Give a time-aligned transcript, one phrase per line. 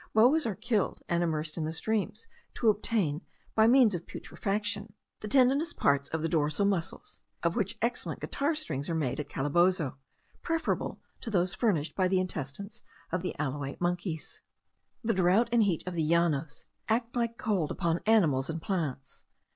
[0.15, 3.21] Boas are killed, and immersed in the streams, to obtain,
[3.53, 8.55] by means of putrefaction, the tendinous parts of the dorsal muscles, of which excellent guitar
[8.55, 9.99] strings are made at Calabozo,
[10.41, 14.41] preferable to those furnished by the intestines of the alouate monkeys.
[15.03, 19.25] The drought and heat of the Llanos act like cold upon animals and plants.